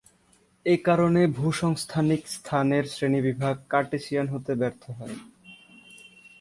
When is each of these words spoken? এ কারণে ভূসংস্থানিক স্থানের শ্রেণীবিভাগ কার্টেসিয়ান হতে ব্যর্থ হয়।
এ 0.65 0.75
কারণে 0.85 1.21
ভূসংস্থানিক 1.37 2.21
স্থানের 2.27 2.85
শ্রেণীবিভাগ 2.93 3.55
কার্টেসিয়ান 3.69 4.27
হতে 4.27 4.51
ব্যর্থ 4.55 4.83
হয়। 4.91 5.17